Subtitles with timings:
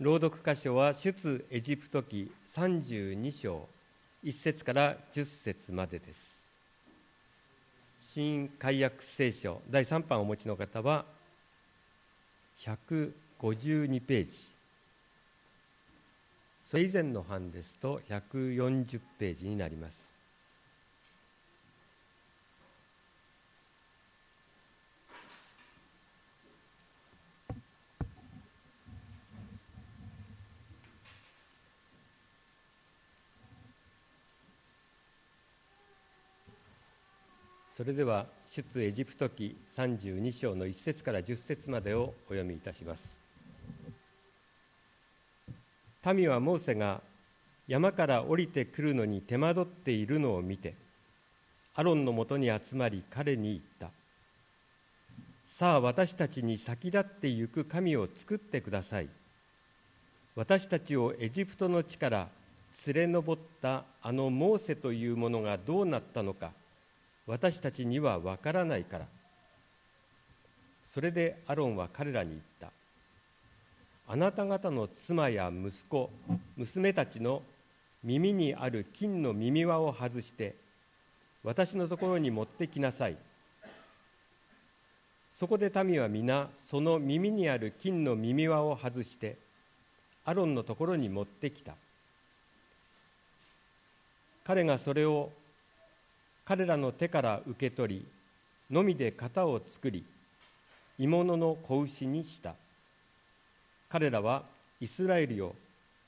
[0.00, 3.68] 朗読箇所は出エジプト記32章
[4.24, 6.40] 1節から10節までです。
[7.98, 11.04] 新解約聖書第3版をお持ちの方は
[12.60, 14.32] 152ページ。
[16.64, 20.13] それ以前の版ですと140ページになります。
[37.76, 43.20] それでは出エジプト記32章の1節から10節までをお読みいたします。
[46.14, 47.00] 民はモーセが
[47.66, 50.74] 山から降りてくるのに手間取っているのを見て
[51.74, 53.90] アロンのもとに集まり彼に言った。
[55.44, 59.08] さあ私たちに先立ってゆく神を作ってください。
[60.36, 62.28] 私たちをエジプトの地から
[62.86, 66.52] 連れ上ったあのモーセというものがどうなったのか。
[67.26, 69.06] 私たちにはわからないから。
[70.84, 72.70] それでアロンは彼らに言った。
[74.06, 76.10] あなた方の妻や息子
[76.56, 77.42] 娘たちの
[78.02, 80.54] 耳にある金の耳輪を外して
[81.42, 83.16] 私のところに持ってきなさい。
[85.32, 89.36] そこで民は皆その耳にある金の耳輪を外して
[90.26, 91.74] アロンのところに持ってきた。
[94.44, 95.30] 彼がそれを
[96.44, 98.06] 彼らの手から受け取り
[98.70, 100.04] のみで型を作り
[100.98, 102.54] 鋳物の子牛にした。
[103.88, 104.42] 彼らは
[104.80, 105.54] イスラエルよ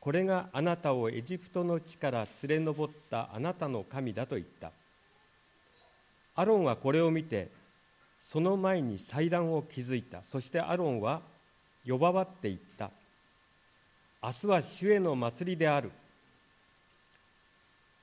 [0.01, 4.71] これがあなたをエジプトの地から連れ上ったあなたの神だと言った。
[6.37, 7.49] アロンはこれを見て
[8.21, 10.23] その前に祭壇を築いた。
[10.23, 11.23] そしてアロンは
[11.87, 12.91] 呼ばわって言った。
[14.23, 15.91] 明日は主への祭りである。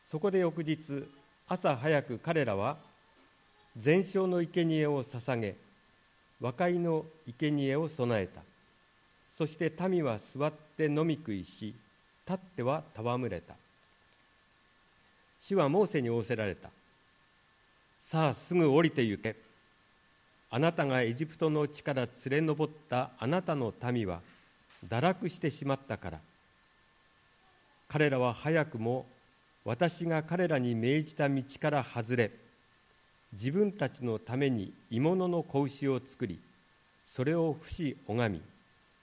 [0.05, 1.05] そこで翌日
[1.47, 2.77] 朝早く彼らは
[3.75, 5.55] 全焼の生贄を捧げ
[6.39, 8.41] 和解の生贄を備えた。
[9.31, 11.73] そして民は座って飲み食いし
[12.27, 13.55] 立っては戯れた。
[15.41, 16.69] 主はモーセに仰せられた。
[17.99, 19.35] さあすぐ降りて行け。
[20.49, 24.21] あなたがエジプトの地から連れ上ったあなたの民は
[24.87, 26.19] 堕落してしまったから。
[27.87, 29.05] 彼らは早くも
[29.65, 32.31] 私が彼らに命じた道から外れ
[33.33, 36.39] 自分たちのために鋳物の子牛を作り
[37.05, 38.41] それを伏拝み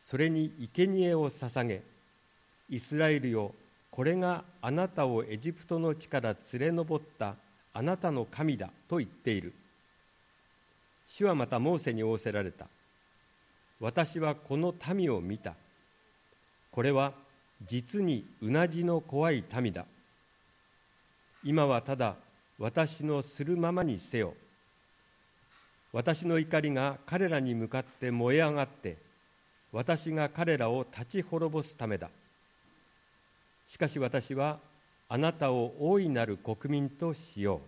[0.00, 1.82] それに生贄を捧げ
[2.68, 3.54] イスラエルよ
[3.90, 7.34] これがあなたをエジプトの地から連れ上った
[7.72, 9.52] あなたの神だと言っている。
[11.06, 12.66] 主はまたモーセに仰せられた。
[13.80, 15.54] 私はこの民を見た。
[16.70, 17.12] これは
[17.66, 19.84] 実にうなじの怖い民だ。
[21.42, 22.16] 今はただ
[22.58, 24.34] 私のするままにせよ。
[25.92, 28.96] 私の怒りが彼らに向かって燃え上がって
[29.72, 32.10] 私が彼らを立ち滅ぼすためだ。
[33.66, 34.58] しかし私は
[35.08, 37.60] あなたを大いなる国民としよう。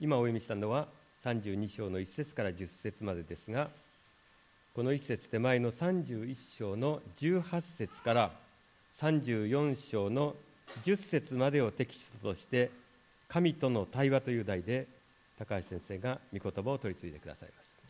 [0.00, 0.86] 今お読みしたのは
[1.24, 3.68] 32章の1節から10節までですが
[4.74, 8.30] この1節手前の31章の18節から
[8.94, 10.36] 34章の
[10.84, 12.70] 10節までをテキストとして
[13.28, 14.86] 「神との対話」という題で
[15.38, 17.82] 高橋先生が御言葉を取り継いでくださいます。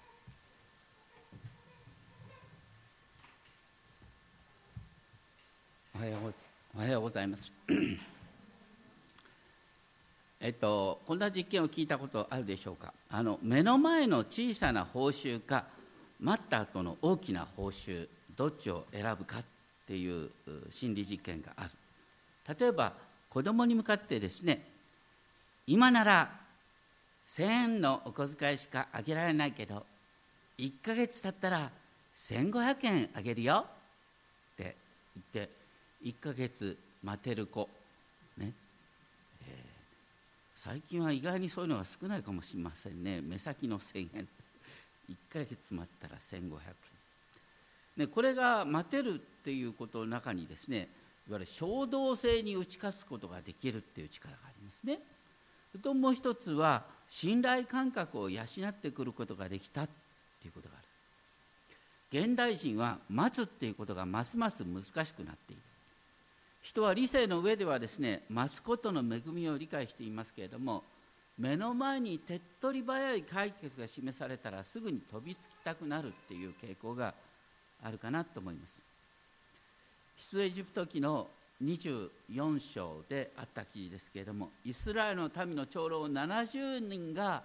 [5.95, 6.33] おはよう
[6.77, 7.53] おはようございます。
[10.41, 12.95] えっとこんな実験を聞いたことあるでしょうか。
[13.09, 15.67] あの目の前の小さな報酬か
[16.21, 19.45] 待った後の大きな報酬どっちを選ぶかっ
[19.87, 20.31] ていう
[20.71, 21.71] 心理実験がある。
[22.59, 22.93] 例えば
[23.29, 24.65] 子供に向かってですね
[25.67, 26.31] 今なら
[27.29, 29.85] 1000円のお小遣いしかあげられないけど
[30.59, 31.71] 1ヶ月経ったら
[32.17, 33.65] 1500円あげるよ。
[33.65, 34.75] って
[35.35, 35.51] 言って
[36.05, 37.69] 1ヶ月待てる子。
[38.37, 38.53] ね、
[39.43, 39.55] えー、
[40.57, 43.21] 最近は意外にそういうのが少ないかもしれませんね。
[43.21, 44.29] 目先の1000円。
[45.09, 46.75] 1ヶ月待ったら1500円、
[47.97, 50.89] ね、これが待てるっていうことの中にですね
[51.29, 55.01] いわゆる衝動性に打ち勝つことができるっていう力がありますね。
[55.83, 59.89] ともう一つは信頼感覚を養ってくることができたっ
[60.41, 62.27] ていうことがある。
[62.27, 65.63] 現代人は待つっていうことがますます難しくなっている。
[66.63, 70.83] 人は理性の上ではですね待つことの恵みを理解していますけれども
[71.39, 77.15] 目の前に手っ取り早い解決が示されたらすぐに飛びつきたくなるっていう傾向が
[77.83, 78.88] あるかなと思います
[80.19, 81.29] 出エジプト記の
[81.63, 87.43] 24章であった記事ですけれどもイスラエルの民の長老70人が、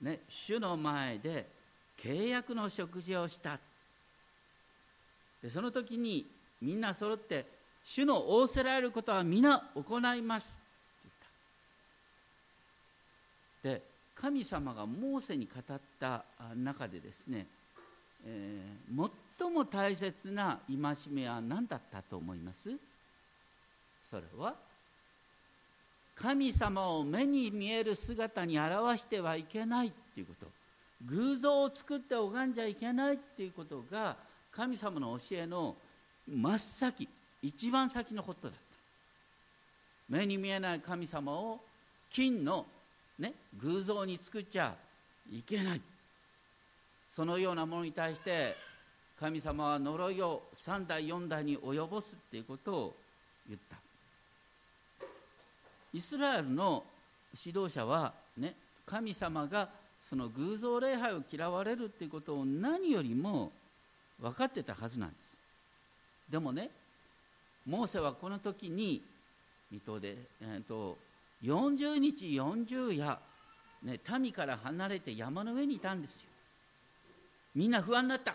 [0.00, 1.46] ね、主の前で
[2.00, 3.58] 契約の食事をした。
[5.42, 6.26] でその時に
[6.60, 7.46] みんな揃って
[7.84, 10.58] 主の仰せられることは皆行います
[13.62, 13.82] で
[14.14, 16.24] 神様がモーセに語った
[16.56, 17.46] 中でですね、
[18.26, 18.94] えー、
[19.38, 22.70] 最も大切な戒めは何だったと思います？
[24.02, 24.54] それは
[26.16, 30.46] 神様を目に見える姿に表してはいけないっていうこと。
[31.06, 34.16] 偶像を作って拝んじゃいけないっていうことが
[34.50, 35.76] 神様の教えの
[36.26, 37.08] 真っ先
[37.40, 38.58] 一番先のことだった。
[40.08, 41.60] 目に見えない神様を
[42.10, 42.66] 金の
[43.18, 44.74] ね、偶像に作っちゃ
[45.30, 45.80] いけない。
[47.10, 48.56] そのようなものに対して
[49.20, 52.96] 神様は呪いを3代4代に及ぼすっていうことを
[53.48, 53.76] 言った。
[55.92, 56.84] イスラエルの
[57.44, 58.54] 指導者は、ね、
[58.86, 59.68] 神様が
[60.08, 63.50] その偶像礼拝を嫌われるっていうことを何よりも
[64.20, 65.36] 分かってたはずなんです。
[66.30, 66.70] でもね
[67.66, 69.02] モーセはこの時に
[69.70, 70.96] 水戸で、えーと
[71.42, 73.18] 40日40夜、
[73.82, 76.22] ね、民から離れて山の上にいたんですよ。
[77.54, 78.34] みんな不安になった。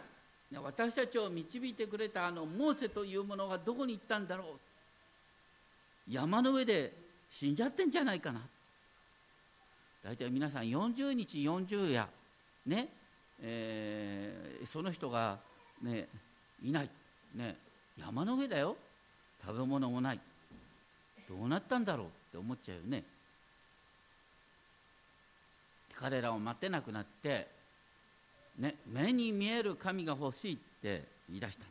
[0.61, 6.11] 私たちを導いてくれたあのモーセというものがどこに行ったんだろう。
[6.11, 6.93] 山の上で
[7.29, 8.41] 死んじゃってんじゃないかな。
[10.03, 12.07] 大体皆さん40日40夜
[12.65, 12.89] ね、
[13.41, 15.39] えー、その人が、
[15.81, 16.07] ね、
[16.61, 16.89] いない、
[17.35, 17.57] ね、
[17.97, 18.75] 山の上だよ。
[19.45, 20.19] 食べ物もない。
[21.27, 23.03] どうなったんだろうって思っちゃうよね。
[25.95, 27.47] 彼らを待てなくなって、
[28.57, 31.65] ね、目に見える神が欲しいって言い出した。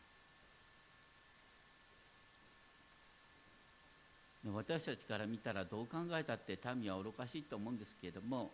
[4.52, 8.50] 私たちから見たらどう考えたって民は愚かしいと思うんですけれども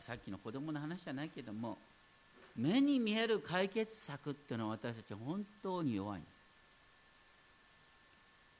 [0.00, 1.78] さっきの子供の話じゃないけども
[2.56, 6.38] 目に見える解決策っていうのは私たち本当に弱いんです。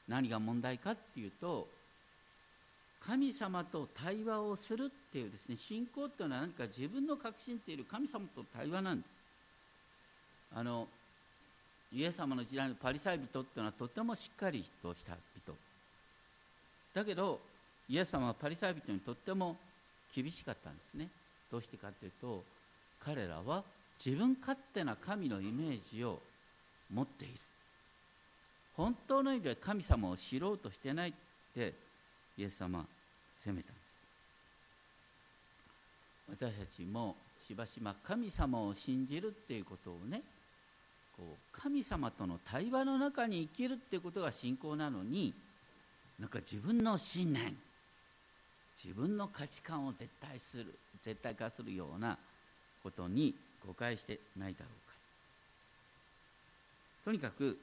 [0.06, 1.66] 何が問題かっていうと
[3.00, 9.10] 神様と対話をするっていうですね信仰っていうのは何か自分の確信っている神様と対話なんです。
[10.54, 10.88] あの
[11.92, 15.54] イエス様の時代のパリサイ人っていうのはとてもしっかりとした人。
[16.94, 17.40] だけど
[17.88, 19.56] イエス様はパリサイ人にとっても
[20.14, 21.08] 厳しかったんですね。
[21.50, 22.42] どうしてかというと
[23.04, 23.62] 彼らは
[24.04, 26.20] 自分勝手な神のイメージを
[26.92, 27.34] 持っている。
[28.76, 31.12] 本当の意味で神様を知ろうとしてないっ
[31.54, 31.72] て
[32.38, 32.86] イエス様
[33.32, 33.88] 責めたんです。
[36.30, 40.22] 私たちもしばしば神様を信じるっていうことをね
[41.16, 45.34] こう神様との対話の中に生きるっていうことが信仰なのに
[46.20, 47.56] なんか自分の信念
[48.82, 52.16] 自分の価値観を絶対する絶対化するような
[52.82, 53.34] ことに
[53.66, 54.94] 誤解してないだろうか。
[57.04, 57.58] とにかく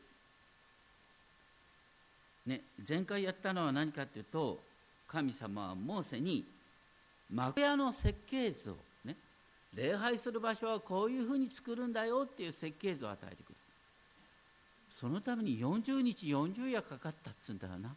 [2.46, 4.60] ね、前回やったのは何かというと
[5.08, 6.44] 神様はモーセに
[7.32, 9.16] 幕屋の設計図を、ね、
[9.74, 13.56] 礼拝する場所はこういうふうに作るんだよっていう設計図を与えてくる
[15.00, 17.94] そのために40日40夜かかったっつうんだよな。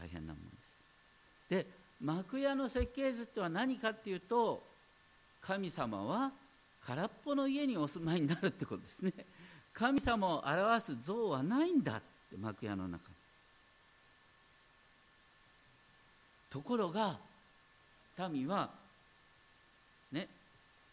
[0.00, 1.64] 大変なもんです。
[1.64, 1.66] で
[2.00, 4.62] 幕屋の設計図っては何かっていうと
[5.40, 6.32] 神様は
[6.86, 9.12] 空っぽの家にお住まいになるってことですね。
[9.72, 13.15] 神様を表す像はないんだって幕屋の中
[16.50, 17.18] ところが
[18.30, 18.70] 民は
[20.12, 20.28] ね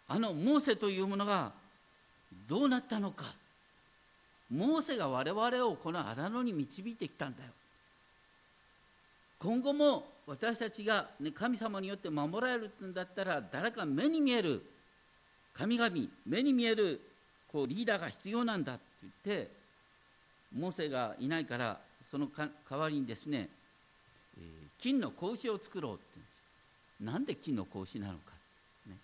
[0.07, 1.51] あのモーセというものが
[2.47, 3.25] どうなったのか。
[4.49, 7.49] モーセが我々をこの荒野に導いてきたんだよ。
[9.39, 14.61] 今後も私たちが、ね、神様によって守られるんだったら誰か目に見える
[15.53, 15.91] 神々
[16.25, 17.01] 目に見える
[17.51, 18.81] こうリーダーが必要なんだって
[19.25, 19.51] 言って
[20.55, 21.79] モーセがいないから
[22.09, 23.49] その代わりにですね
[24.83, 26.03] 金の格子を作ろうって
[26.99, 27.13] 言うんです。
[27.13, 28.33] なんで金の格子なのか、
[28.89, 28.97] ね、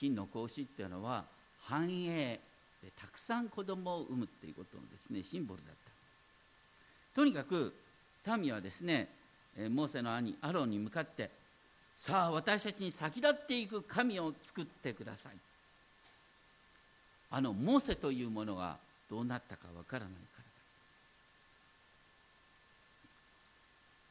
[0.00, 1.24] 金の格子っていうのは
[1.62, 2.40] 繁栄
[2.82, 5.92] でたくさん子供を産むっていうことのですねシンボルだった。
[7.14, 7.72] とにかく
[8.36, 9.08] 民はですね
[9.70, 11.30] モーセの兄アロンに向かって
[11.96, 15.32] さあ私たちに先立っていく神を作ってください。
[17.30, 18.76] あのモーセというものが
[19.08, 20.18] どうなったかわからないか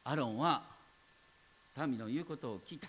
[0.04, 0.12] らだ。
[0.12, 0.69] アロンは
[1.76, 2.88] 民の言うことを聞いた。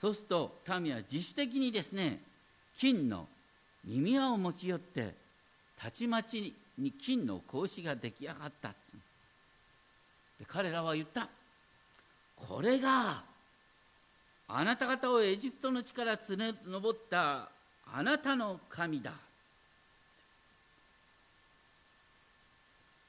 [0.00, 2.20] そうすると民は自主的にですね
[2.78, 3.26] 金の
[3.84, 5.14] 耳輪を持ち寄って
[5.76, 8.68] たちまちに金の格子が出来上がった。
[10.38, 11.28] で彼らは言った。
[12.36, 13.24] これが
[14.46, 17.48] あなた方をエジプトの地から連れ上った
[17.92, 19.12] あなたの神だ。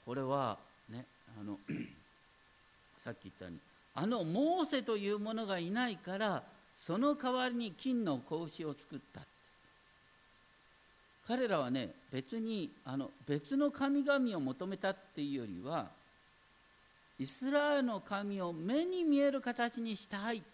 [0.05, 0.57] これは
[0.89, 1.05] ね
[1.39, 1.59] あの
[2.97, 3.59] さっき言ったように
[4.01, 6.41] あのモーセというものがいないから
[6.77, 9.19] その代わりに金の格子を作った。
[11.27, 15.89] 彼らはね別にあの別の神々を求めたっていうよりは
[17.19, 20.45] イスラエルの神を目に見える形にしたいって。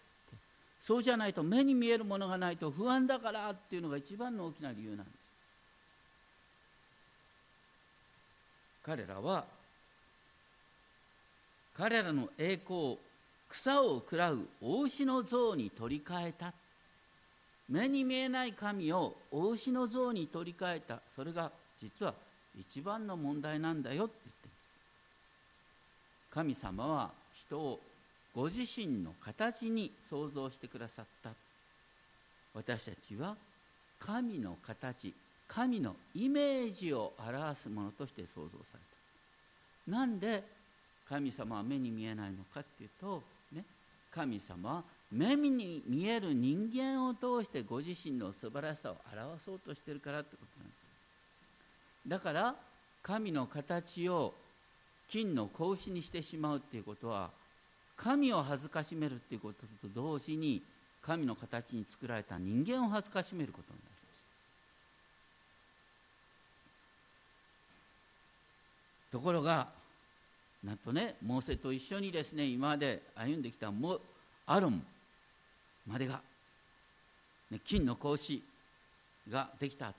[0.80, 5.18] そうじゃないと目に見えるものがないと不安だからっていうのが一番の大きな理由なんです。
[8.84, 9.44] 彼らは
[11.76, 12.98] 彼らの栄光を
[13.48, 16.52] 草を喰らう大牛の像に取り替えた。
[17.68, 21.00] 目に見えない神を大牛の像に取り替えた。
[21.06, 21.50] それが
[21.80, 22.14] 実は
[22.58, 24.62] 一番の問題なんだよって言ってるんです。
[26.30, 27.80] 神様は人を
[28.34, 31.30] ご自身の形に創造してくださった。
[32.54, 33.36] 私たちは
[33.98, 35.14] 神の形
[35.48, 38.80] 神のイメージを表すものとして創造され
[39.90, 39.98] た。
[39.98, 40.42] なんで
[41.08, 43.22] 神様は目に見えないのかっていうと、
[44.16, 50.90] 神様は目に見える人間を通してご自身の素晴らしさを表そうとしてるからってことなんです。
[52.08, 52.54] だから
[53.02, 54.32] 神の形を
[55.10, 57.30] 金の格子にしてしまうっていうことは
[57.96, 60.62] 神を恥ずかしめるっていうことと同時に
[61.02, 63.96] 神の形に作られた人間を恥ずかしめることになります。
[69.12, 69.68] ところが
[70.66, 74.00] なんとねモーセと一緒にですね今まで歩んできたも
[74.46, 74.82] アロン
[75.86, 76.20] までが、
[77.52, 78.42] ね、金の格子
[79.30, 79.94] ができた後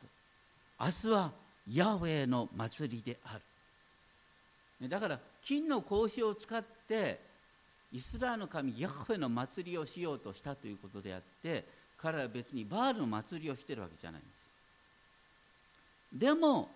[0.79, 1.31] 明日は
[1.71, 3.39] ヤウェイの祭りであ
[4.81, 4.89] る。
[4.89, 7.19] だから金の格子を使って
[7.91, 11.65] イスラエルの神ヤウェの祭りをしようとしたということであって
[11.97, 16.19] 彼らは別にバールの祭りをしてるわけじゃないんです。
[16.19, 16.69] でも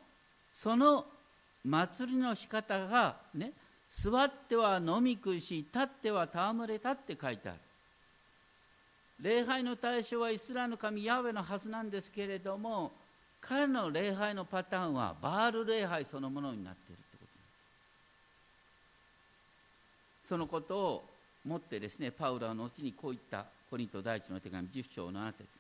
[0.54, 1.06] その
[1.64, 3.52] 祭りの仕方がね
[3.92, 7.60] 座っては飲み食いし立っては戯れたって書いてある。
[9.20, 12.92] 礼拝の対象はイスラエルの神ヤウェのはずなんですけれども
[13.40, 17.54] 彼の礼拝のパターンはバール礼拝そのものになっているってことなんで
[20.24, 20.28] す。
[20.30, 21.06] そのことを
[21.46, 25.60] もってですねパウロは後にこういったコリント第一の手紙10章7節。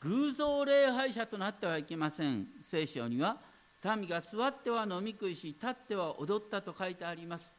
[0.00, 2.46] 偶像礼拝者となってはいけません。
[2.62, 3.36] 聖書には
[3.84, 7.52] 民が座っては飲み食いし立っては踊ったと書いてあります。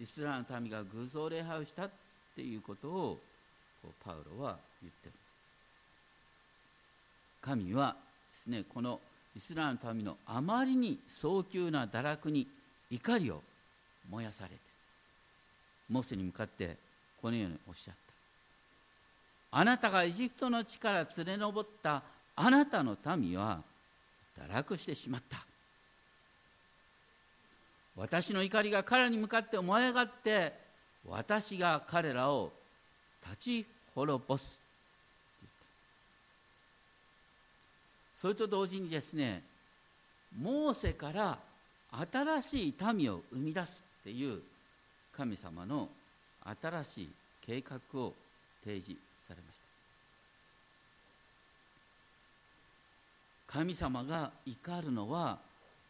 [0.00, 1.90] イスラエルの民が偶像礼拝をしたっ
[2.34, 3.20] ていうことを
[4.04, 5.12] パウロは言ってる
[7.40, 7.96] 神は
[8.32, 9.00] ですねこの
[9.36, 12.46] イスラエルの民のあまりに早急な堕落に
[12.90, 13.42] 怒りを
[14.10, 14.56] 燃やされて
[15.88, 16.76] モーセに向かって
[17.20, 19.58] このようにおっしゃった。
[19.58, 22.02] あなたがエジプトの地から連れ上った。
[22.36, 23.62] あなたの民は
[24.36, 25.38] 堕落してしまった。
[27.96, 30.52] 私の怒りが彼らに向かって燃え上がって
[31.06, 32.50] 私が彼らを
[33.24, 34.60] 立ち滅ぼす。
[38.16, 39.42] それと同時にですね
[40.40, 41.38] モーセから
[42.10, 44.40] 新しい民を生み出すっていう
[45.16, 45.88] 神様の
[46.60, 47.08] 新しい
[47.46, 48.12] 計画を
[48.64, 49.64] 提示されました。
[53.58, 55.38] 神様が怒るのは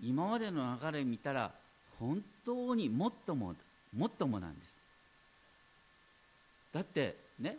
[0.03, 1.51] 今までの流れを見たら
[1.99, 3.55] 本当にもっとも
[3.97, 4.79] もっともなんです。
[6.73, 7.57] だってね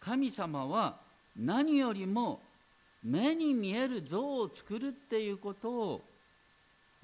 [0.00, 0.96] 神様は
[1.36, 2.40] 何よりも
[3.02, 6.02] 目に見える像を作るっていうことを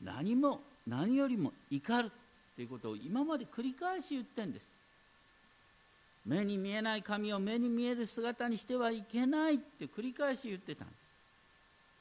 [0.02, 2.11] 何も何よりも怒るっ
[2.56, 4.73] ていうことを今まで繰り返し言ってんです。
[6.25, 10.99] 目に見えない神を目に見える姿にしてはいけないって繰り返し言ってたんです。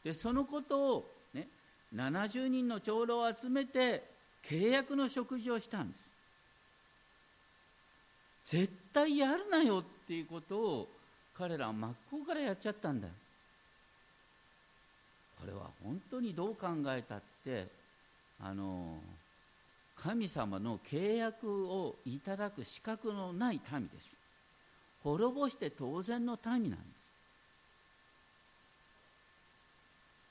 [0.03, 1.47] でそのことをね
[1.95, 4.10] 70人の長老を集めて
[4.47, 6.11] 契約の食事をしたんです。
[8.43, 10.89] 絶対やるなよっていうことを
[11.37, 13.13] 彼らは真っ向からやっちゃったんだよ。
[15.39, 17.67] これは本当にどう考えたって
[18.39, 18.97] あの
[19.95, 24.17] 神様の契約をいただく資格のない民です。
[25.03, 26.85] 滅ぼして当然の民なんで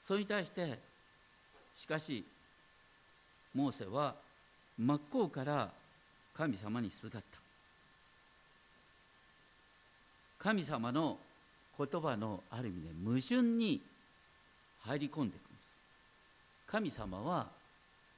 [0.01, 0.07] す。
[0.07, 0.79] それに対して
[1.75, 2.25] しかし
[3.55, 4.15] モーセは
[4.79, 5.71] 真っ向から
[6.35, 7.39] 神様にすがった。
[10.39, 11.19] 神様の
[11.77, 13.81] 言葉のある意味で矛盾に
[14.81, 15.67] 入り込んでいくんです
[16.67, 17.47] 神様は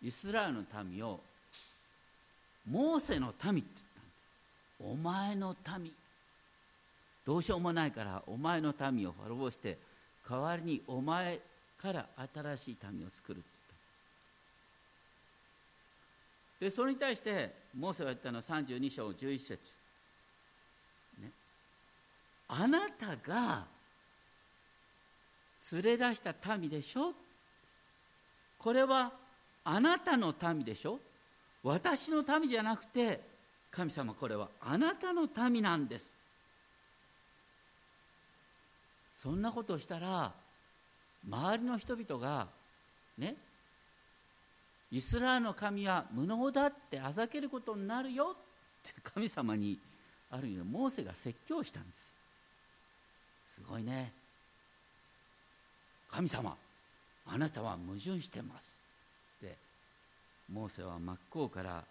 [0.02, 1.18] イスラエルの民を
[2.70, 3.70] モーセの民って
[4.80, 5.92] 言ったお前の民。
[7.24, 9.78] どうしようもないからお前の民を滅ぼして
[10.28, 11.40] 代わりにお前
[11.80, 13.78] から新しい民を作るって言っ
[16.51, 19.72] たでそれに対してモーセが言ったのは32章11節。
[21.20, 21.28] ね。
[22.46, 23.64] あなたが
[25.72, 27.14] 連れ出した民でしょ？
[28.60, 29.10] これは
[29.64, 31.00] あなたの民でしょ？
[31.64, 33.20] 私の民じゃなくて
[33.72, 36.16] 神様これはあなたの民なんです。
[39.16, 40.32] そんなことをしたら
[41.28, 42.46] 周りの人々が
[43.18, 43.34] ね
[44.92, 48.36] イスラエルの神は無能だってあざけることになるよっ
[48.82, 49.78] て神様に
[50.30, 52.12] ある意味モーセが説教したんです。
[53.54, 54.12] すごいね。
[56.10, 56.54] 神様
[57.26, 58.82] あなたは矛盾してます。
[59.38, 59.56] って
[60.52, 61.82] モーセは真っ向から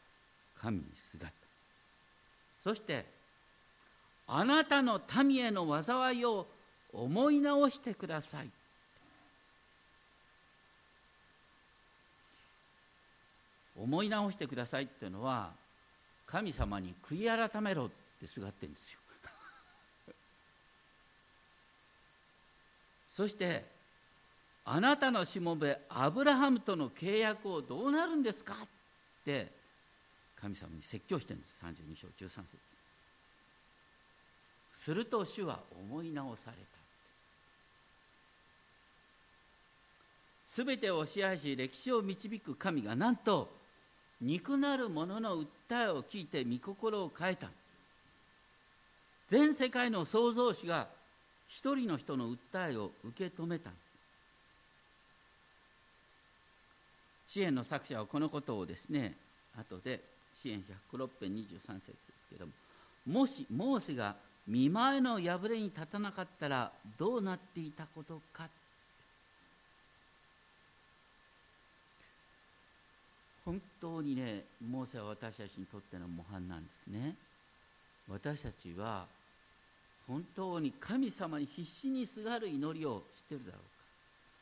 [0.62, 1.36] 神にすがった。
[2.60, 3.04] そして
[4.28, 6.46] あなたの民への災いを
[6.94, 8.50] 思い直してください。
[13.82, 15.52] 思い直してくださいっていうのは
[16.26, 19.00] 神様に悔い改めろってすがってるんですよ。
[23.10, 23.66] そして
[24.64, 28.58] あなたのしもべアブラハムとの契約をどうなるんですかっ
[29.26, 29.52] て
[30.36, 31.66] 神様に説教してるんです。
[31.66, 32.58] 32章13節。
[34.74, 36.82] すると主は思い直された
[40.46, 43.61] すべてを支配し歴史を導く神がなんと
[44.22, 45.46] 肉なる者の訴
[45.86, 47.50] えを聞いて御心を変えた。
[49.28, 50.88] 全世界の創造主が
[51.48, 53.72] 一人の人の訴えを受け止めた。
[57.32, 59.16] 支援の作者はこのことをですね
[59.58, 60.02] 後で
[60.36, 62.52] 支援106編23節ですけれども
[63.06, 68.50] もしモーセが見舞いの破れに立たなかったらどうなっていたことか
[73.46, 77.16] 本当にねモーセは私たちにとっての模範なんですね。
[78.08, 79.06] 私たちは
[80.08, 83.62] 本当に神様に必死にすがる祈りをしてるだろうか。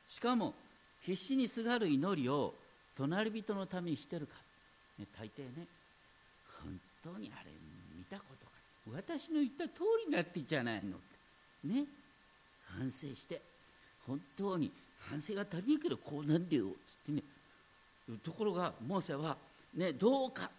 [0.08, 0.54] しかも
[1.02, 2.54] 必死にすがる祈りを
[2.96, 4.34] 隣人のためにしてるか、
[4.98, 5.68] ね、大抵ね。
[6.64, 7.52] 本当にあれ
[7.98, 8.52] 見たことか。
[8.94, 10.98] 私の言った通りになってんじゃないの。
[10.98, 11.00] っ
[11.62, 11.86] てね。
[12.78, 13.42] 反省して。
[14.06, 14.72] 本当に
[15.10, 16.66] 反省が足りないけどこうなんだよ。
[16.66, 17.24] っつってね。
[18.17, 19.38] ところがモーセは
[19.76, 20.50] ねどうか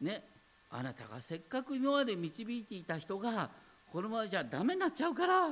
[0.00, 0.22] ね
[0.70, 3.50] あなたがせっかく今まで導いていた人が
[3.90, 5.50] このままじゃダメになっちゃうから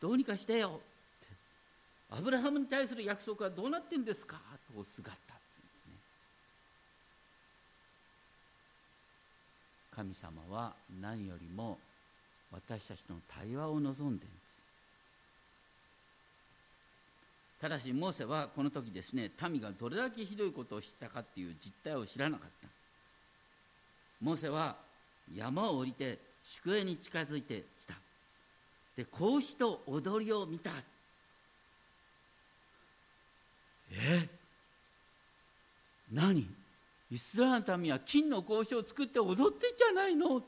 [0.00, 0.68] どうにかしてよ。
[0.68, 1.34] って
[2.10, 4.40] アブラハムに対する約束はどうなってんですか
[4.74, 5.34] とすがった
[9.94, 11.78] 神様は何よりも
[12.50, 14.54] 私たちの対話を望んでいるんです
[17.64, 22.68] ただしモーセはこの時ですね民がどれだけひどいことをしたかっていう実態を知らなかった。
[24.20, 24.76] モーセは
[25.34, 27.94] 山を降りて宿営に近づいてきた。
[28.98, 30.72] で孔子と踊りを見た。
[33.92, 34.28] え？
[36.12, 36.46] 何？
[37.10, 40.42] イスラエルの民は金の格子を作って踊ってんじゃないの？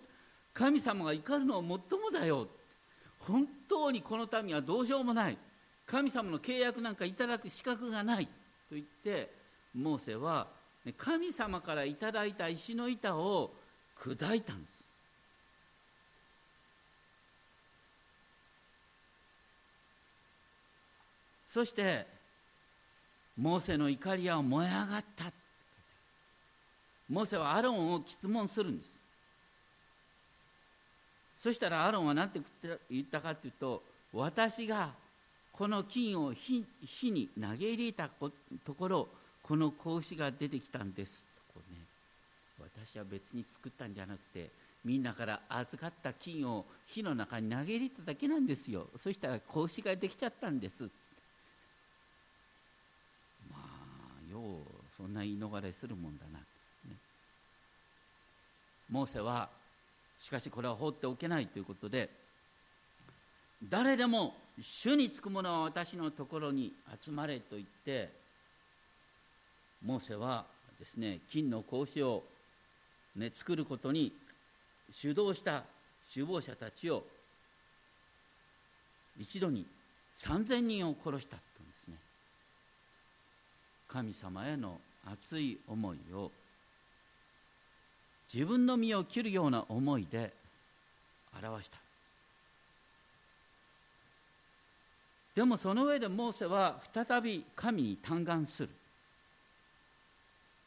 [0.53, 2.47] 神様が怒るのはもっともだよ。
[3.21, 5.39] 本当にこの民はどうしようもない。
[5.87, 8.33] 神様の契約なんかいただく資格がないと
[8.73, 9.31] 言って
[9.73, 10.49] モーセは
[10.99, 13.53] 神様からいただいた石の板を
[13.97, 14.77] 砕いたんです。
[21.49, 22.07] そして
[23.37, 25.33] モーセの怒りは燃え上がった。
[27.09, 29.01] モーセはアロンを質問するんです。
[31.39, 32.41] そしたらアロンは何て
[32.91, 34.91] 言ったかというと私が
[35.57, 39.09] この金を火に投げ入れたところ
[39.43, 41.25] この格子が出てきたんです。
[41.25, 41.81] とこう、ね、
[42.61, 44.51] 私は別に作ったんじゃなくて
[44.85, 48.89] みんなから預かった金を火の中に投げ入れただけなんですよ。
[48.97, 50.85] そしたら格子ができちゃったんです。
[53.51, 54.43] まあよう
[54.97, 56.41] そんな言い逃れするもんだな。
[58.91, 59.49] モーセは
[60.21, 62.09] しかしこれは放っておけないということで
[63.69, 68.11] 誰でも主につく者は私のところに集まれと言って
[69.85, 70.47] モーセは
[70.79, 72.23] ですね金の格子を、
[73.17, 74.13] ね、作ることに
[74.91, 75.65] 主導した
[76.13, 77.05] 首謀者たちを
[79.19, 79.67] 一度に
[80.17, 81.95] 3000人を殺したって言うんですね。
[83.89, 86.31] 神様への熱い思いを
[88.33, 90.33] 自分の身を切るような思いで
[91.43, 91.86] 表した。
[95.37, 98.71] でもその上でモーセは再び神に嘆願する。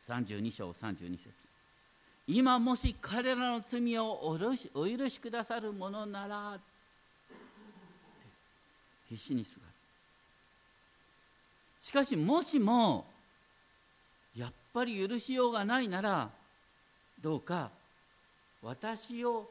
[0.07, 1.31] 32章32節。
[2.27, 4.37] 今もし彼らの罪を
[4.75, 6.59] お許しくださるものなら
[9.09, 9.73] 必死にすがる。
[11.81, 13.07] しかしもしも
[14.35, 16.29] やっぱり許しようがないなら
[17.19, 17.71] どうか
[18.61, 19.49] 私を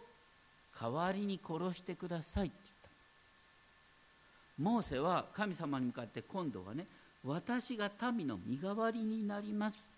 [0.81, 2.52] 代わりに殺してください。
[4.59, 6.87] モーセは神様に向かって今度はね
[7.25, 9.88] 私が民の身代わりになります。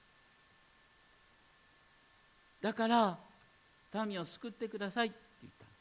[2.61, 3.19] だから
[4.07, 5.81] 民を救ってくださいって言ったんです。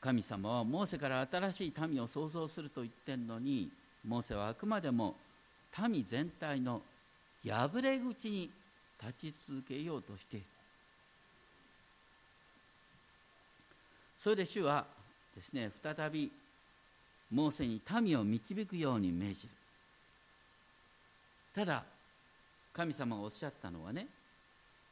[0.00, 3.70] 神様はモーセから新しい民を創造すると言ってんのに
[4.06, 5.16] モーセはあくまでも
[5.88, 6.82] 民全体の
[7.44, 8.50] 破れ口に
[9.00, 10.46] 立ち続けようとしている
[14.24, 14.86] それで主は
[15.36, 16.32] ですね再び
[17.30, 19.48] モーセに民を導くように命じる。
[21.54, 21.84] ただ
[22.72, 24.06] 神様がおっしゃったのはね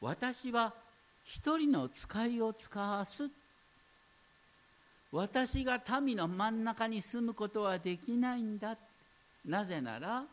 [0.01, 0.71] 私は
[1.25, 3.27] 一人の使いを使わす。
[5.11, 8.77] 私が民の真ん中に住むことはできないんだ。
[9.47, 10.25] なぜなら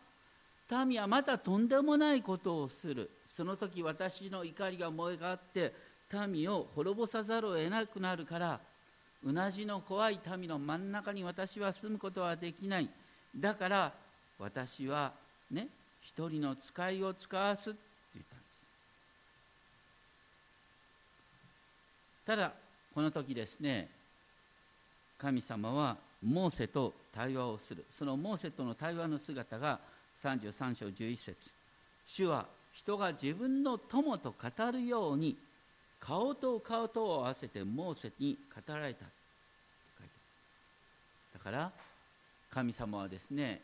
[0.85, 3.09] 民はまたとんでもないことをする。
[3.25, 5.73] その時私の怒りが燃え上がって
[6.29, 8.61] 民を滅ぼさざるを得なくなるから
[9.23, 12.89] うなじの怖い民の真ん中に私は住むことはできない。
[13.37, 13.93] だから
[14.39, 15.13] 私は
[15.51, 15.69] ね
[16.01, 17.79] 一人の使いを使わすって
[18.15, 18.57] 言ったんです。
[22.27, 22.53] ただ
[22.95, 23.89] この時ですね
[25.19, 27.85] 神様はモーセと対話をする。
[27.91, 29.81] そのモーセとの対話の姿が
[30.17, 31.51] 33章11節。
[32.07, 35.37] 主は人が自分の友と語るように
[36.01, 39.05] 顔と顔とを合わせてモーセに語られた
[41.35, 41.71] だから
[42.51, 43.61] 神様はですね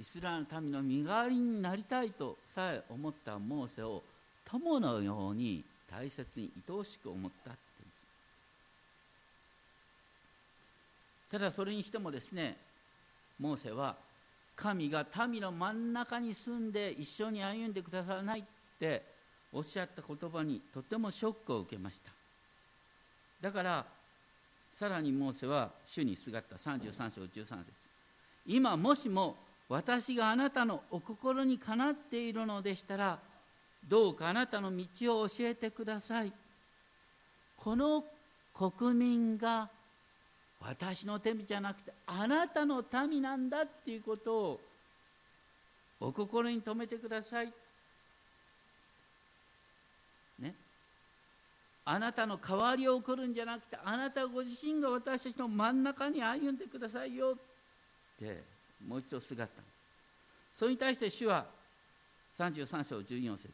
[0.00, 4.02] イスラエルの民の身代わりになりたいとさえ思ったモーセを
[4.44, 7.72] 友のように大切に愛おしく思ったって
[11.32, 12.58] ただそれにしてもですね
[13.40, 13.96] モーセは
[14.54, 18.44] 神が民の真ん中に住んで一緒に歩んでくださらないっ
[18.78, 19.02] て
[19.52, 22.10] おっしゃった言葉にとてもショックを受けました。
[23.40, 23.84] だから
[24.70, 27.88] さらにモーセは主にすがった33章13節。
[28.46, 29.36] 今もしも
[29.68, 33.18] 私があなたのお心にかなっているのでしたら
[33.88, 36.32] どうかあなたの道を教えてください。
[37.56, 38.04] この
[38.54, 39.68] 国民が
[40.60, 44.60] 私の民じゃなくてあなたの民なんだっていうことを
[46.00, 47.52] お心に留めてください。
[50.38, 50.54] ね。
[51.84, 57.36] あなたの代わりを送るんじゃなくてあなたご自身が私たちの真ん中に歩んでくださいよっ
[58.18, 58.42] て
[58.86, 59.62] もう一度すがった
[60.52, 61.46] それに対して主は
[62.36, 63.50] 33章14節。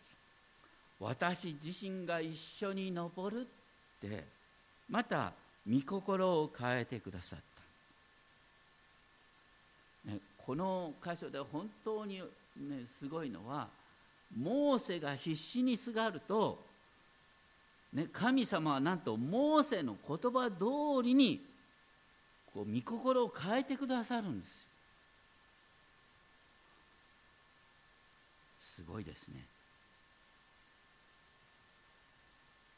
[1.00, 3.44] 私自身が一緒に登るっ
[4.00, 4.24] て
[4.88, 5.32] また
[5.68, 7.38] 御心を変えてくださっ
[10.04, 12.20] た、ね、この箇所で本当に、
[12.56, 13.68] ね、すごいのは
[14.36, 16.67] モーセが必死にすがると、
[17.92, 21.44] ね、神様はなんとモーセの言葉通りに
[22.52, 24.68] こう御心を変えてくださるんですよ。
[28.60, 29.44] すごいですね。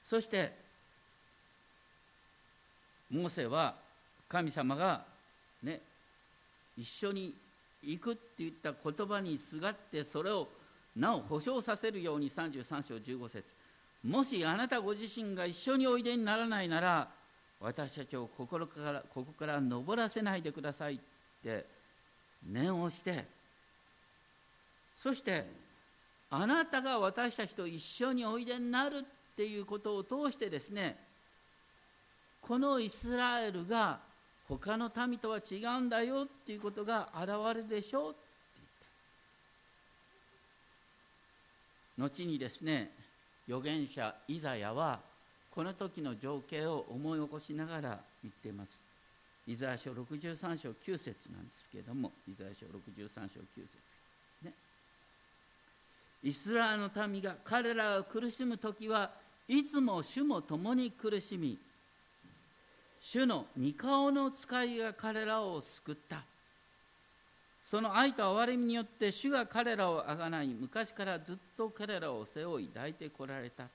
[0.04, 0.52] そして
[3.10, 3.76] モーセは
[4.28, 5.04] 神様が
[5.62, 5.80] ね
[6.76, 7.34] 一緒に
[7.82, 10.48] 行くって言った言葉にすがってそれを
[10.96, 13.54] なお保証させるように33章15節。
[14.04, 17.08] もしあなたご自身が一緒においでにならないなら
[17.60, 20.98] 私たちを心からここから登らせないでくださいっ
[21.42, 21.66] て
[22.48, 23.26] 念をして
[24.96, 25.44] そして
[26.30, 30.96] あなたが私たちと一緒においでになるっていうことを通してですね
[32.40, 33.98] このイスラエルが
[34.48, 38.18] 他の民とは違うんだよっていうことが現れるでしょうって
[41.98, 42.90] 言った後にですね
[43.50, 45.00] 預言者イザヤは
[45.50, 48.80] この時の情景を思い起こしながら言っています。
[49.48, 53.78] イザヤ書63章9節なんですけれどもイザヤ書63章9節。
[54.44, 54.52] ね。
[56.22, 59.10] イスラエルの民が彼らが苦しむ時は
[59.48, 61.58] いつも主も共に苦しみ
[63.00, 66.22] 主の御顔の使いが彼らを救った。
[67.62, 73.68] その愛と憐れみによって主が彼らをあがない昔からずっと彼らを背負い抱いてこられた。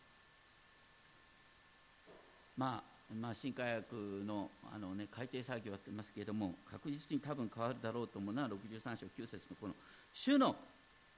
[2.58, 9.76] まあまあ、新化薬のあの、ね、改定作業やってますけれども確実に多分変わるだろうと思うのは63章9節のこの
[10.12, 10.56] 「主の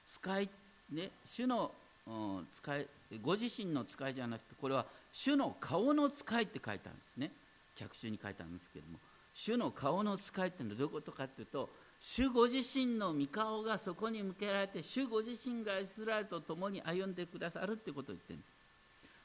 [0.06, 0.50] 使い」
[0.92, 1.72] ね主の
[2.52, 2.86] 使い
[3.22, 7.32] ご自身の使いじゃなくてこれは主の顔の使いって書いてあるんですね。
[7.76, 8.98] 脚注に書いてあるんですけれども
[9.32, 18.52] 主の顔の使いっていうのはどういうことかっていうと主ご自身の御顔がそこに向けられて主ご自身がイスラエルと共に歩んでくださるってことを言ってるんです。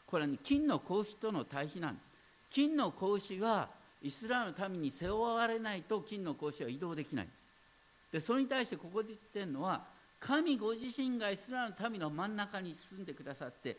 [0.08, 2.10] これは、ね、金の格子との対比なんです。
[2.50, 3.70] 金の格子は
[4.02, 7.28] イスラエルの民に背負われないと金の格子は移動できない。
[8.12, 9.82] でそれに対してここで言ってるのは
[10.20, 13.76] 神ご自身がイスラエルの民の真ん中に住んでくださって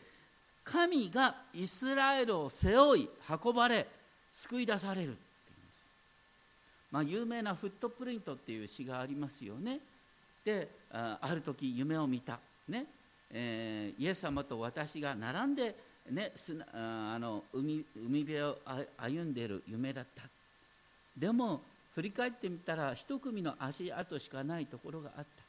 [0.63, 3.09] 神がイスラエルを背負い
[3.43, 3.87] 運ばれ
[4.31, 5.17] 救い出される。
[6.95, 9.81] まあ有名なフットプリントっていう詩がありますよね。
[10.45, 12.39] である時夢を見た。
[12.69, 12.85] ね、
[13.31, 15.75] えー、イエス様と私が並んで
[16.09, 16.31] ね、
[16.71, 18.57] あの海海辺を
[18.97, 20.23] 歩んでいる夢だった。
[21.17, 21.63] でも
[21.95, 25.43] 振り返ってみたら一組の足跡しかないところがあった。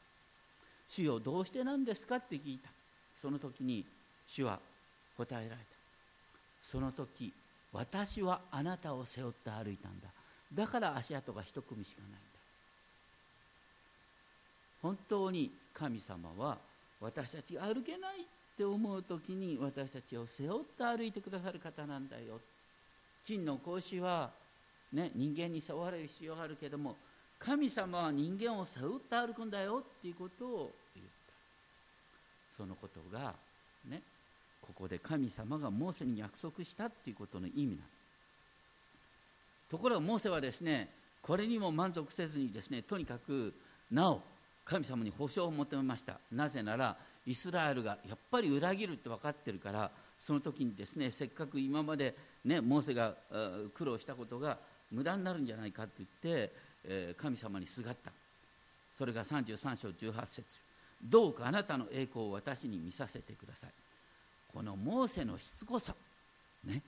[0.89, 2.69] 主よどうしてなんですかって聞いた。
[3.15, 3.85] その時に
[4.27, 4.59] 主は
[5.15, 5.65] 答えられた。
[6.61, 7.31] その時
[7.71, 10.09] 私はあなたを背負って歩いたんだ。
[10.53, 12.19] だから足跡が一組しかないんだ。
[14.81, 16.57] 本当に神様は
[17.01, 18.25] 私たちが歩けないっ
[18.57, 22.39] て思う時に私たちを背負って歩いてくださる方なんだよ。
[23.25, 24.31] 金の格子は、
[24.93, 26.95] ね、人間に背負われる必要があるけども
[27.37, 31.33] 神様は人間を背負って歩くんだよっていうことを言った。
[32.55, 33.35] そのことが
[33.87, 34.01] ね
[34.61, 37.77] ここで神様がモーセに約束したっていうことの意味なん
[39.69, 40.89] ところがモーセはですね
[41.21, 43.53] これにも満足せずにですねとにかく
[43.91, 44.21] なお
[44.65, 46.19] 神様に保証を求めました。
[46.31, 53.13] なぜならイスラエルがやっぱり裏切るって分かってるからその時にですねせっかく今まで、ね、モーセが
[53.73, 54.57] 苦労したことが
[54.91, 56.51] 無駄になるんじゃないかって言って、
[56.85, 58.11] えー、神様にすがった。
[58.93, 60.43] それが33章18節。
[61.03, 63.69] どうかあなたの栄光を私に見させてください。
[64.51, 65.93] このモーセのしつこさ
[66.65, 66.81] ね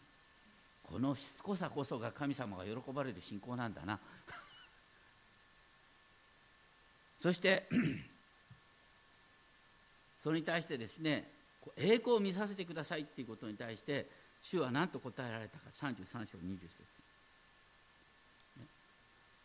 [0.90, 4.00] このしつこさこそが神様が喜ばれる信仰なんだな。
[7.20, 7.70] そして
[10.24, 11.32] それに対してですね
[11.76, 14.10] 栄光を見させてくださいっていうことに対して
[14.42, 15.70] 主は何と答えられたか。
[15.70, 16.70] 33章20節。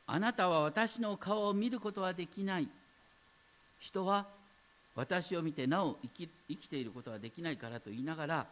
[0.07, 2.68] あなたは私の顔を見ることはできない。
[3.78, 4.26] 人は
[4.94, 8.46] 私を見てなお生き生きていることはできないからと言いながら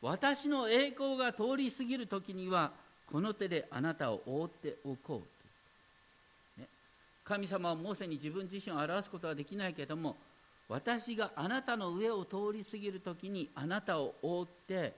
[0.00, 2.70] 私の栄光が通り過ぎる時には
[3.10, 5.22] この手であなたを覆っておこ
[6.56, 6.66] う、ね、
[7.24, 10.16] 神様はモーセに自分自身を表すことはできないけども
[10.68, 14.92] 私があなたの上を通り過ぎる時にあなたを覆って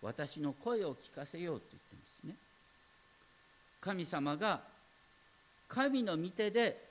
[0.00, 2.34] 私の声を聞かせようと言ってますね。
[3.80, 4.60] 神様が
[5.68, 6.86] 神の御手で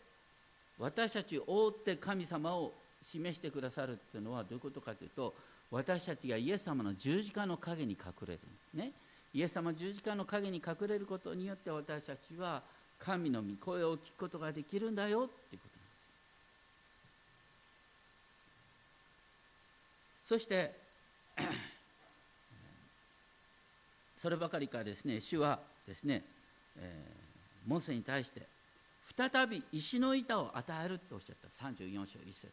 [0.78, 5.34] 私たちを覆って神様を示してくださるっていうのはどういうことかというと
[5.76, 8.40] 私たちがイエス様の十字架の陰に隠れる。
[8.74, 8.94] ね。
[9.34, 12.64] イエス様十字架の陰に隠れることによって私たちは
[12.98, 15.84] 神の御声を聞くことができるんだよっていうことなん
[20.16, 20.30] です。
[20.30, 20.72] そして
[24.16, 26.24] そればかりかですね主はですね、
[26.80, 28.48] えー、モーセに対して
[29.18, 31.50] 再び石の板を与えるとおっしゃった。
[31.50, 32.48] 34章1節。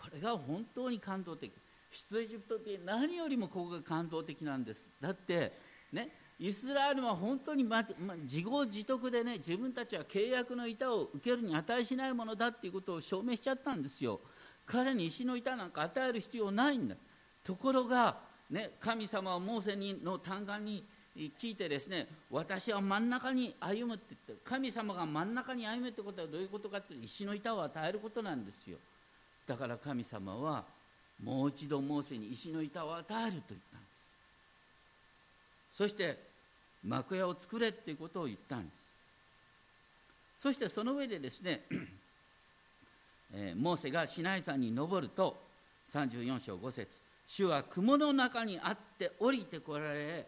[0.00, 1.52] これが本当に感動的。
[1.92, 4.90] 出エジプトって何よりもここが感動的なんです。
[5.00, 5.52] だって
[5.92, 14.20] ねイスラエルは本当に、まま、自業自得でね自分たちは契約の板を受けるに値しないものだっていうことを証明しちゃったんですよ。
[14.66, 16.96] 彼に石の板なんか与える必要ないんだ。
[17.44, 18.18] ところが、
[18.50, 20.84] ね、神様はモーセにの嘆願に
[21.16, 28.78] 聞いてですね私は真ん中に歩むって言って神様が真ん中に歩むってことはどういうことかって石の板を与えることなんですよ。
[29.46, 30.64] だから神様は
[31.22, 33.86] もう一度モーセに石の板を与えると言ったんで
[35.72, 35.76] す。
[35.76, 36.18] そして
[36.84, 38.82] 幕屋を作れっていうことを言ったんです。
[40.40, 41.62] そしてその上でですね
[43.34, 45.42] えー、モーセがシナイ山に登ると
[45.90, 50.26] 34章5節主は雲の中にあって降りてこられ、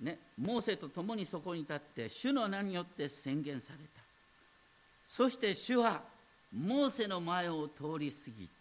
[0.00, 4.00] ね、モーセと共にそこに立って主の名によって宣言された。
[5.06, 6.02] そして主は
[6.54, 8.55] モーセの前を通り過ぎた。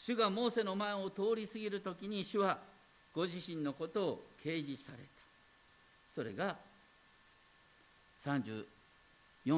[0.00, 2.58] 主がモーセの前を通り過ぎる時に主は
[3.14, 5.04] ご自身のことを掲示された。
[6.10, 6.56] それが
[8.18, 8.64] 34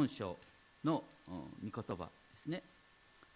[0.08, 0.36] 章
[0.84, 1.04] の
[1.64, 2.60] 御言葉ですね。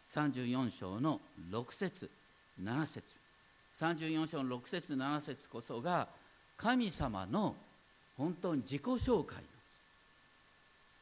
[0.09, 2.11] 34章の6節
[2.61, 3.05] 7節。
[3.77, 6.09] 34章の6節7節こそが
[6.57, 7.55] 神様の
[8.17, 9.37] 本当に自己紹介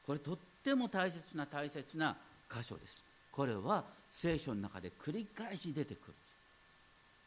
[0.07, 2.15] これとっても大切な大切な
[2.51, 3.03] 箇所です。
[3.33, 6.15] これは聖書の中で繰り返し出てくる。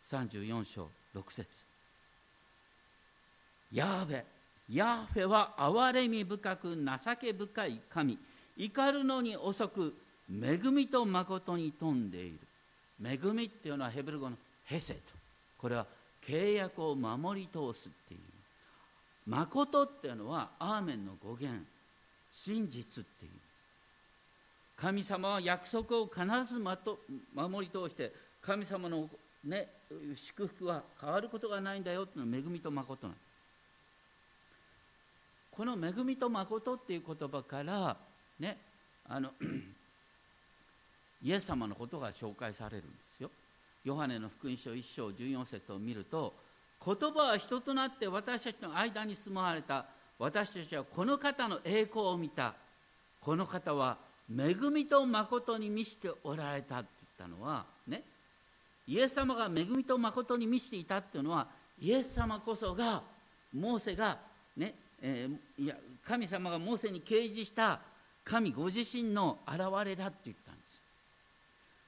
[0.06, 1.50] 34章6節。
[3.74, 4.26] ヤーベ
[4.70, 8.18] ヤーフェは憐れみ深く情け深い神。
[8.56, 9.94] 怒るのに遅く
[10.32, 12.40] 恵みと誠に富んでいる。
[13.04, 15.02] 恵みっていうのはヘブル語のヘセと。
[15.58, 15.86] これは
[16.26, 18.20] 契約を守り通すっていう。
[19.26, 21.62] 誠っていうのはアーメンの語源。
[22.32, 23.32] 真実っていう。
[24.80, 29.10] 神様は約束を必ず守り通して神様の、
[29.44, 29.68] ね、
[30.16, 33.18] 祝福は変わることがないんだよっていうのは恵みと誠なん
[35.52, 37.98] この恵みと誠っていう言葉から
[38.40, 38.58] ね
[39.10, 39.32] あの
[41.24, 43.32] イエス様のことが紹介されるんですよ。
[43.84, 46.36] ヨハネの福音書1章14節を見ると
[46.86, 49.86] 言葉は人となって私たちの間に住まわれた。
[50.20, 52.54] 私たちはこの方の栄光を見た。
[53.20, 53.98] この方は
[54.30, 58.04] 恵みと誠に満ちておられたって言ったのはね
[58.88, 61.48] イエス様が恵みと誠に満ちていたっていうのは
[61.80, 63.02] イエス様こそが
[63.54, 64.18] モーセが
[64.56, 67.80] ね、えー、いや神様がモーセに掲示した
[68.24, 70.84] 神ご自身の現れだって言ったんです。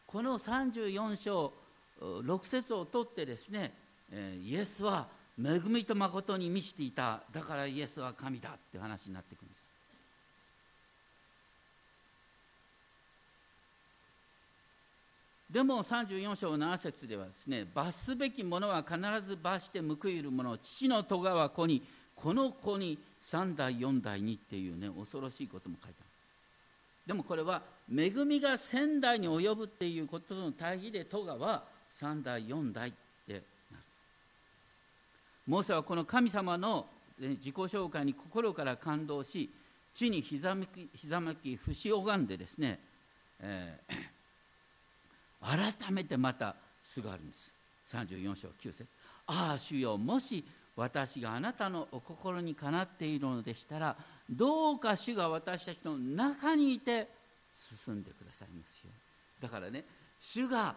[0.08, 1.54] この34章
[2.02, 3.74] 6節を取ってですね
[4.44, 7.22] イエスは恵みと誠に満ちていた。
[7.34, 9.50] だからイエスは神だって話になってくるん
[15.50, 21.82] でも34章7節ではですね罰すべきものは必ず罰して報いる者父の戸川子に
[22.16, 26.10] この子に3代4代にっていうね恐ろしいことも書いてある。
[27.08, 32.92] でもこれは恵みが仙代に及ぶっていうことの対義で戸川は3代4代っ
[33.26, 33.44] てなる。
[35.48, 36.86] モーセはこの神様の
[37.18, 39.50] 自己紹介に心から感動し
[39.94, 42.80] 地にひざめきひざめき節拝んでですね、
[43.40, 43.96] えー、
[45.50, 47.52] 改めてまたすがるんです。
[47.88, 48.86] 34章9節。
[49.26, 50.44] ああ主よもし
[50.76, 53.96] 私があなたのお心にかなっているのでしたら
[54.30, 57.08] どうか主が私たちの中にいて
[57.56, 58.92] 進んでくださいますよ。
[59.42, 59.84] だからね
[60.22, 60.76] 主が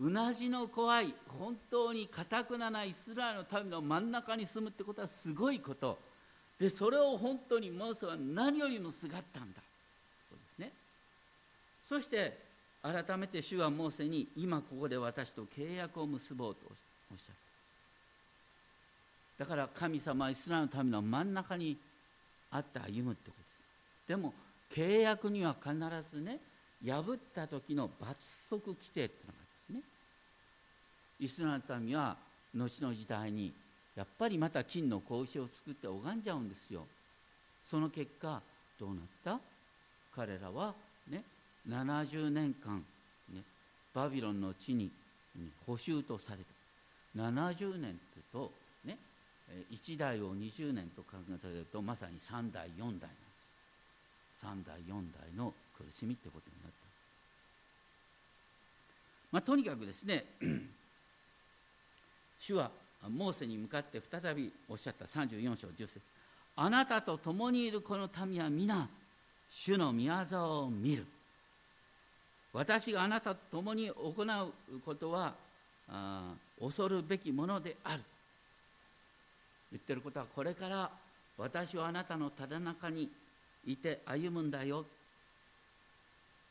[0.00, 5.98] うなじの怖い本当にかたくなないイスラエルの民の真ん中に住むってことはすごいこと。
[6.58, 9.60] でそれを本当にモーセは何よりもすがったんだ。
[10.28, 10.72] そうですね。
[11.84, 12.47] そして
[12.82, 16.60] 改めて主はモーセに今ここで私と契約を結ぼうと
[17.10, 17.34] おっしゃっ
[19.38, 19.44] た。
[19.44, 21.76] だから神様イスラエルの民の真ん中に
[22.50, 23.44] あって歩むってことで
[24.06, 24.08] す。
[24.08, 24.32] でも
[24.72, 25.74] 契約には必
[26.10, 26.38] ずね
[26.84, 28.16] 破った時の罰
[28.48, 29.88] 則規定っていうのがあるんです。
[29.88, 29.90] ね
[31.20, 32.16] イスラエルの民は
[32.54, 33.52] 後の時代に
[33.96, 36.86] やっぱりまた金の格子を作って拝んじゃうんですよ。
[37.64, 38.40] その結果
[38.78, 39.40] どうなった？
[40.14, 40.74] 彼らは
[41.10, 41.22] ね
[41.68, 42.84] 70年間、
[43.32, 43.42] ね、
[43.94, 44.90] バビロンの地に
[45.66, 46.58] 補修とされた。
[47.16, 48.52] 70年っていうと
[49.72, 53.00] 1代を20年と考えられるとまさに3代4代なんで
[54.34, 54.44] す。
[54.44, 56.76] 3代4代の苦しみってことになった、
[59.32, 60.24] まあ、とにかくですね
[62.38, 62.70] 主は
[63.08, 65.06] モーセに向かって再びおっしゃった。
[65.06, 66.00] 34章10節。
[66.56, 68.88] あなたと共にいるこの民は皆
[69.50, 71.06] 主の宮沢を見る。
[72.52, 75.34] 私があなたと共に行うことは
[76.60, 78.02] 恐るべきものである。
[79.70, 80.90] 言ってることはこれから
[81.36, 83.10] 私はあなたのただ中に
[83.66, 84.84] いて歩むんだよ。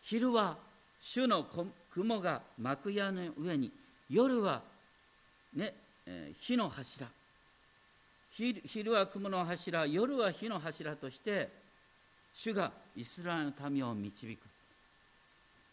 [0.03, 0.55] 昼は
[1.01, 1.45] 主の
[1.91, 3.71] 雲が幕屋の上に
[4.10, 4.62] 夜は
[5.53, 5.73] ね、
[6.05, 7.07] えー、火の柱。
[8.32, 11.49] 昼は雲の柱夜は火の柱として
[12.34, 14.47] 主がイスラエルの民を導く。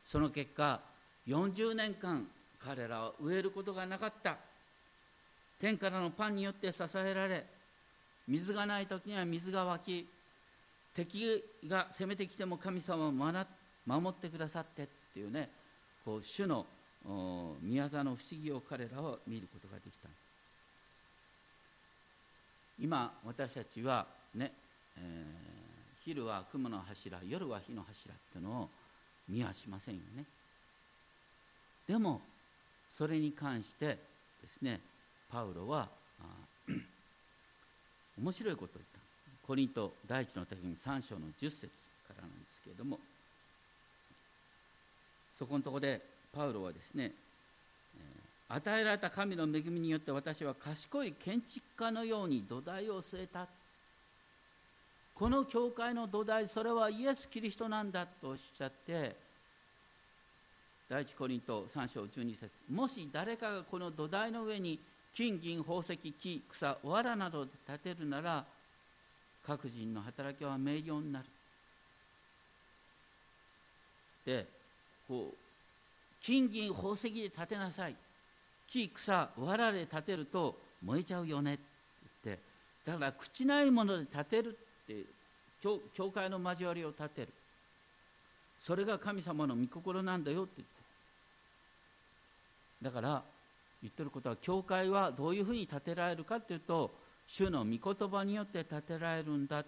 [0.04, 0.80] その結果
[1.26, 2.26] 40年間
[2.64, 4.36] 彼らは植えることがなかった。
[5.60, 7.44] 天からのパンによって支えられ
[8.28, 10.06] 水がない時には水が湧き
[10.94, 13.36] 敵が攻めてきても神様を守
[14.08, 15.48] ってくださってっていうね
[16.04, 16.66] こう主の
[17.62, 20.08] 宮沢の不思議を彼らは見ることができた。
[22.80, 24.52] 今私たちはね、
[24.98, 28.68] えー、昼は雲の柱夜は火の柱っていうのを
[29.28, 30.24] 見はしませんよね。
[31.86, 32.20] でも
[32.96, 33.98] それに関してで
[34.48, 34.80] すね
[35.30, 35.88] パウロは
[38.18, 41.66] 面白いことを言ったんです、コリント第一の時に3章の10節
[42.06, 42.98] からなんですけれども
[45.38, 46.00] そこのとこで
[46.32, 47.12] パウロはですね
[48.48, 53.48] 与えられた神の恵みによって私は賢い建築家のように土台を据えた。
[55.14, 59.14] この教会の土台それはイエス・キリストなんだとおっしゃって
[60.88, 64.78] 第一コリント3章12節もし誰かがこの土台の上に
[65.14, 68.44] 金銀宝石木草藁などで建てるなら
[69.46, 71.26] 各人の働きは明瞭になる。
[74.26, 74.46] で
[75.06, 75.36] こう
[76.22, 77.94] 金銀宝石で建てなさい。
[78.68, 81.62] 木草藁で建てると燃えちゃうよねって。
[82.24, 82.42] 言って
[82.84, 85.04] だから朽ちないもので建てるって
[85.62, 87.28] 教教会の交わりを建てる。
[88.60, 90.74] それが神様の御心なんだよって言って
[92.82, 93.22] だから
[93.82, 96.90] 言ってることは教会はどういうふうに建てられるかっていうと
[97.26, 99.64] 主の御言葉によって建てられるんだ。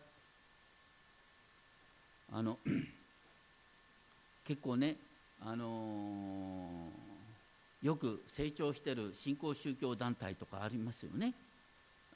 [2.33, 2.59] あの
[4.45, 4.97] 結構ね
[5.43, 11.35] あのー、よく成長してる新興宗教団体とかありますよね。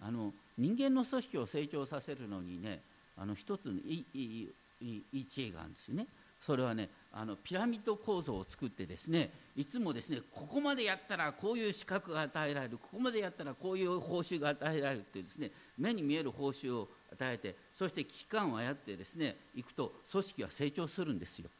[0.02, 2.80] あの人間の組織を成長させるのにね
[3.16, 4.48] あの一つのいいい
[4.80, 6.06] いいい知恵があるんですよね。
[6.40, 21.50] それはねあのピラミッド構造を作ってですねいつもですねここまでやったらこういう資格が与えられるここまでやったらこういう報酬が与えられるってですね目に見える報酬を与えてそして危機感をあやってですねいくと組織は成長するんですよ。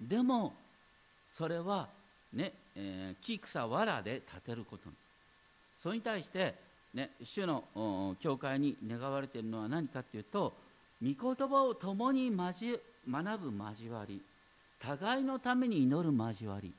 [0.00, 0.54] でも
[1.32, 1.88] それは
[2.32, 4.88] ね、えー、木草藁で建てること。
[5.82, 10.54] それに対してね、主の教会に願われているのは何かというと
[11.02, 12.80] 御言葉を共に学
[13.38, 14.20] ぶ交わり
[14.80, 16.72] 互いのために祈る交わり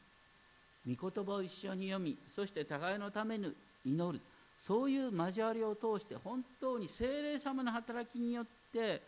[0.88, 3.54] 御言葉を一緒に読みそして互いのために
[3.86, 4.20] 祈る
[4.60, 9.02] そういう交わりを通して本当に精霊様の働きによって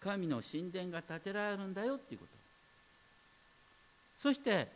[0.00, 2.38] 神の神殿が建てられるんだよっていうこと。
[4.16, 4.66] そして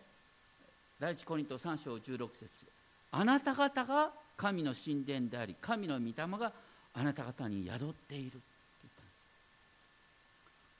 [1.01, 2.67] 第一コリント3章16節
[3.11, 6.53] あなた方が神の神殿であり神の御霊が
[6.95, 8.29] あなた方に宿っている。
[8.29, 8.41] って
[8.83, 9.21] 言ったんです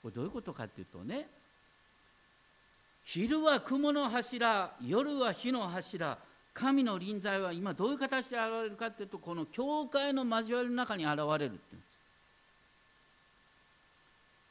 [0.01, 1.27] これどういうことかっていうとね
[3.05, 6.17] 昼は雲の柱夜は火の柱
[6.53, 11.93] 神の臨在は今どういう形で現れるかっていうとこの教会の交わりの中に現れるって言うんです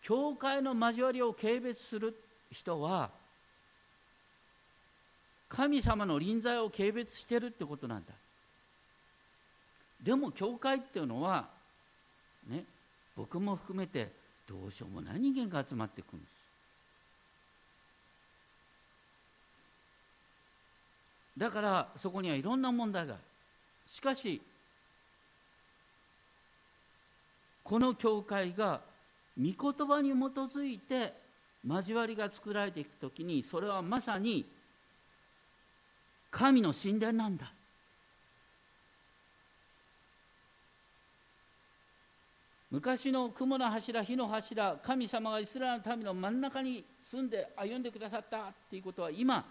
[0.03, 2.15] 教会の交わりを軽蔑する
[2.51, 3.11] 人は
[5.49, 8.13] 神様の臨在を軽蔑してるってことなんだ。
[10.03, 11.49] でも教会っていうのは
[12.49, 12.65] ね
[13.17, 14.11] 僕も含めて
[14.49, 16.33] どうしようもない人間が集まってくるんです。
[21.39, 23.23] だからそこにはいろんな問題がある。
[23.87, 24.41] しかし
[27.63, 28.81] この教会が
[29.39, 31.15] 御言葉に基づいて
[31.67, 34.45] 交わりが作られていくときにそれはまさに
[36.31, 37.53] 神の神殿なんだ。
[42.73, 49.45] 昔の雲の柱火の柱神様がイスラエルの民の真ん中に住んで歩んでくださったっていうことは今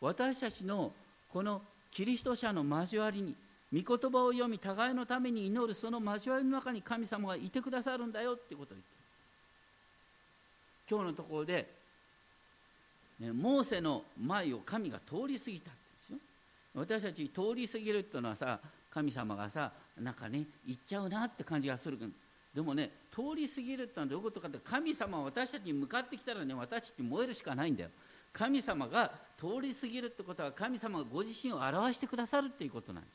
[0.00, 0.90] 私たちの
[1.30, 1.60] この
[1.90, 3.34] キリスト者の交わりに
[3.70, 8.94] 御言葉を読み互いのために祈るその交わりの中に神様がいてくださるんだよっていうことを言って
[10.90, 11.68] 今日のところで、
[13.20, 16.18] ね、モーセの前を神が通り過ぎたんですよ。
[16.74, 18.58] 私たち通り過ぎるっていうのはさ
[18.90, 22.23] 神様がさなんかね行っちゃうなって感じがするけど。
[22.54, 27.90] でもね通り過ぎるってのはどういうことかって神様は私たちに向かってきたらね私たち燃えるしかないんだよ。
[28.32, 33.12] 神様が通り過ぎるってことは神様がご自身を表してくださるっていうことなんです。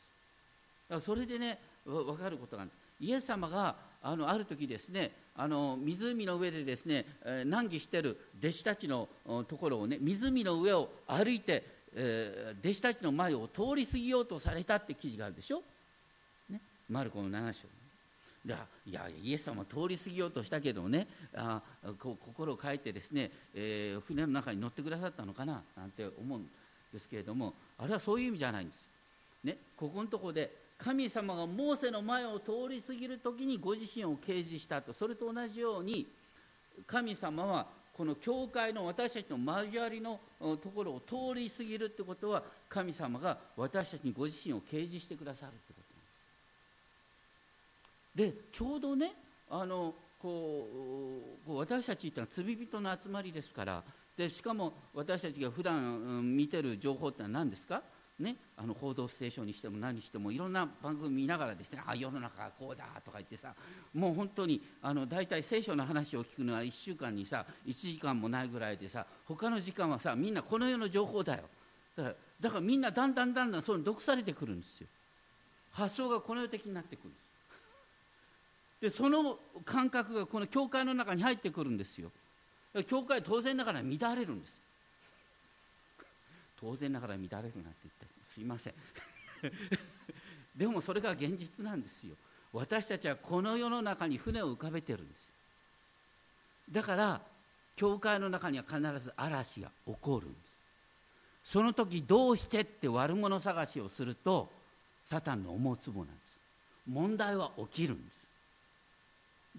[0.90, 2.90] だからそれでね分かることがあるんです。
[3.02, 7.06] イエス様があのある時ですねあの湖の上でですね、
[7.46, 9.08] 難儀してる弟子たちの
[9.48, 11.64] ところをね湖の上を歩いて、
[11.96, 15.64] えー、弟子たちの前を通り過ぎようとされたって記事があるでしょ、
[16.50, 16.60] ね、
[16.90, 17.79] マルコの7章。
[18.46, 21.62] でいやイエス様通り過ぎようとしたけどねあ
[22.00, 26.48] こ心を変えてですね、えー、船の中に乗ってくださったのかななんて思うん
[26.94, 28.86] ですけれどもあれはそういう意味じゃないんです。
[29.44, 36.08] ね、ここのところで神様がモーセの前を通り過ぎる時にご自身を掲示したとそれと同じように
[36.86, 45.79] 神様はこの教会の私たちの交わりのところを通り過ぎるってことは神様が私たちにご自身を掲示してくださるってこと
[48.14, 49.14] でちょうどね
[49.50, 53.84] あのこう私たちってのは罪人の集まりですから
[54.18, 57.82] でしかも私たちが普段、うん、見てる情報ってのは何ですか？
[58.20, 63.54] ね、あの報道ステーションにしても何にしてもいろんな番組見ながらですねあ世の中がこうだとか言ってさ
[63.94, 71.44] もう本当にあの大体聖書の話を聞くのは1週間にさ1時間もないぐらいでさ他の時間はさみんなこの世の情報だよ。
[71.96, 74.88] だからだからみんなだんだんだんだんそうに毒されてくるんですよ。
[75.72, 77.16] 発想がこの世的になってくるで
[78.82, 82.12] でその感覚がこの教会の中に入ってくるんですよ。
[82.88, 84.60] 教会当然ながら乱れるんです。
[86.60, 88.06] 当然ながら乱れるなんて言った。
[88.34, 88.74] すいません。
[90.56, 92.16] でもそれが現実なんですよ。
[92.54, 95.34] 私たちはこの世の中に船を浮かべてるんです。
[96.72, 97.22] だから
[97.76, 100.40] 教会の中には必ず嵐が起こるんで
[101.46, 101.52] す。
[101.52, 104.52] その時どうしてって悪者探しをすると
[105.06, 106.40] サタンの思うつぼなんです。
[106.88, 108.19] 問題は起きるんです。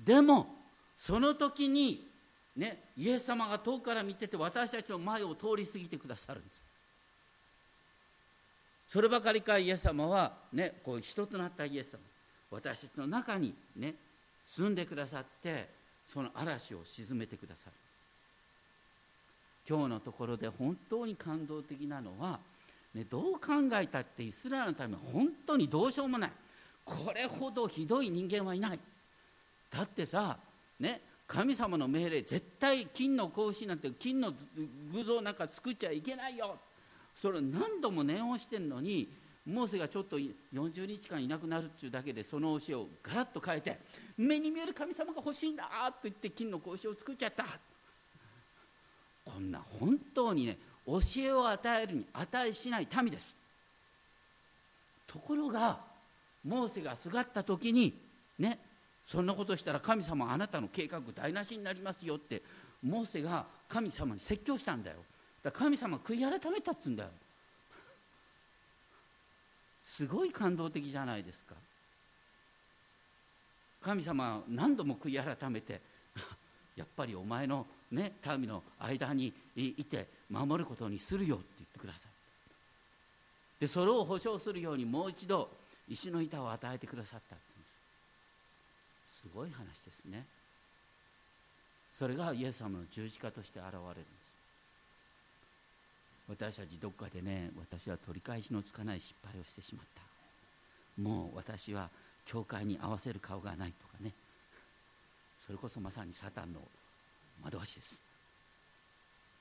[0.05, 0.57] でも
[0.96, 2.09] その時に
[2.57, 6.62] ねイエス様が遠くから見てて私たちの前を通り過ぎてくださるんです。
[8.88, 11.98] そればかりかイエス様はねこう人となったイエス様
[12.51, 13.94] 私たちの中にね
[14.44, 15.68] 住んでくださって
[16.07, 17.72] その嵐を鎮めてくださる。
[19.68, 22.40] 今日のところで本当に感動的なのは、
[22.92, 23.38] ね、どう考
[23.74, 26.30] えたってイスラエルのため本当にどうしようもない。
[26.84, 28.80] これほどひどい人間はいない。
[29.71, 30.37] だってさ
[30.79, 34.33] ね神様の命令絶対金の格子なんて金の
[34.93, 36.59] 偶像なんか作っちゃいけないよ。
[37.14, 39.09] それを何度も念をしてんのに
[39.47, 43.79] モーセがちょっと40日間いなくなるっていうだけでその教えをガラッと変えて
[44.16, 47.45] 目に見える神様が欲しいんだと言って金の格子を作っちゃった。
[49.25, 53.35] こんな本当にね教えを与えるに値しない民です。
[55.07, 55.79] ところが
[56.45, 57.95] モーセがすがった時に
[58.39, 58.59] ね
[59.11, 62.41] そんなことしたら神様あなたの計画台無しになりますよって
[62.81, 64.99] モーセが神様に説教したんだよ。
[65.43, 67.11] だ神様悔い改めたっつうんだよ。
[69.83, 71.57] すごい感動的じゃないですか。
[73.83, 75.81] 神様何度も悔い改めて
[76.77, 82.03] やっぱりお前のね民の間にいて守ることにするよって言ってください
[83.59, 85.51] でそれを保証するようにもう一度
[85.89, 87.37] 石の板を与えてくださった
[89.21, 90.25] すごい話ですね。
[91.93, 94.31] それがイエス様の十字架として現れるんです。
[96.29, 101.03] 私たちどっかでね私は取り返しのつかない失敗をしてしまった。
[101.03, 101.91] もう私は
[102.25, 104.12] 教会に合わせる顔がないとかね。
[105.45, 106.61] それこそまさにサタンの
[107.45, 108.01] 惑わしです。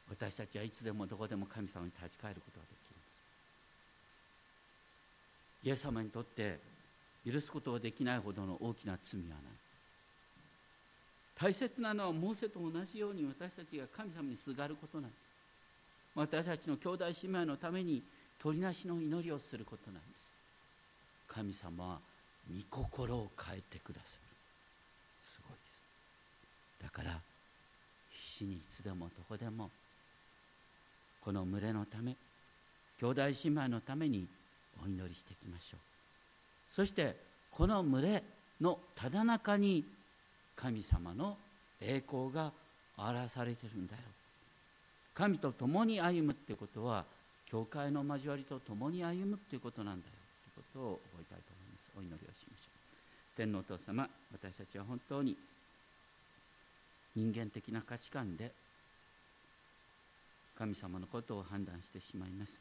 [0.09, 3.05] 私たちはいつでもどこでも神様に立ち返ることができるんで
[5.63, 5.67] す。
[5.67, 6.59] イエス様にとって
[7.25, 9.68] 許すことができないほどの大きな罪はない。
[11.41, 15.29] 大切なのはモーセと同じように私たちが神様にすがることなんです
[16.15, 18.03] 私たちの兄弟姉妹のために
[18.41, 20.31] 取りなしの祈りをすることなんです。
[21.27, 21.99] 神様は
[22.49, 24.35] 御心を変えてくださる。
[25.23, 26.83] すごいです。
[26.83, 27.19] だから
[28.11, 29.69] 必死にいつでもどこでも
[31.21, 32.15] この群れのため
[32.99, 34.25] 兄弟姉妹のために
[34.83, 35.79] お祈りしていきましょう。
[36.69, 37.15] そして
[37.51, 38.23] この群れ
[38.61, 39.83] のただ中に
[40.61, 41.37] 神様の
[41.81, 42.51] 栄光が
[42.97, 44.01] 表されてるんだよ。
[45.13, 47.05] 神と共に歩むってことは
[47.49, 50.13] 教会の交わりと共に歩むっていうことなんだよ。
[50.53, 51.83] ということを覚えたいと思います。
[51.97, 53.37] お祈りをしましょう。
[53.37, 55.37] 天皇お父様私たちは本当に
[57.15, 58.51] 人間的な価値観で
[60.57, 62.51] 神様のことを判断してしまいます。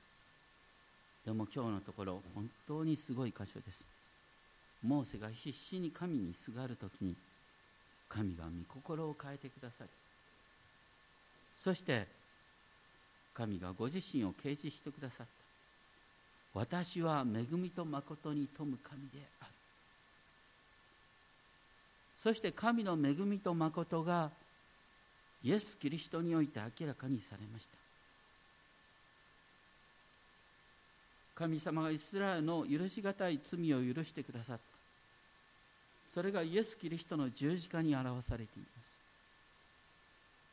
[1.26, 3.84] でも今日のところ本当にすごい箇所です。
[4.84, 7.16] モーセが必死に神にすがる時に
[8.08, 8.50] 神が御
[8.80, 9.90] 心を変えてくださる
[11.56, 12.06] そして
[13.34, 16.58] 神がご自身を掲示してくださった。
[16.58, 19.50] 私は恵みと誠に富む神である。
[22.16, 24.30] そして神の恵みと誠が
[25.44, 27.70] イエス・キリストにおいて明らかにされました。
[31.36, 34.77] 神様がイスラエルの許し難い罪を許してくださった。
[36.08, 38.98] それがイエス・キリストの十字架に表されています。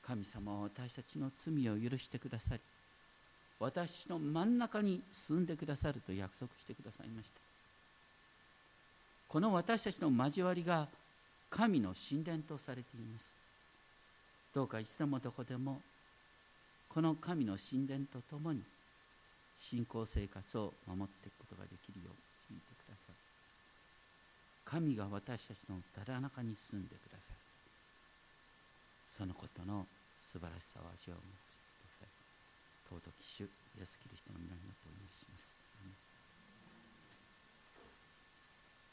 [0.06, 2.62] 神様は私たちの罪を許してくださり
[3.60, 7.40] 私の真ん中に住んでくださると約束してくださいました。
[9.28, 10.88] この私たちの交わりが
[11.50, 13.34] 神の神殿とされています。
[14.54, 15.82] どうかいつでもどこでも
[16.90, 18.62] この神の神殿とともに
[19.60, 22.35] 信仰生活を守っていくことができるよう
[24.66, 27.40] 神が私たちのただ中に住んでくださる
[29.18, 29.86] そのことの
[30.18, 31.46] 素晴らしさを味わう
[32.90, 35.25] 尊き主イエス・キリストの皆によってお願いします。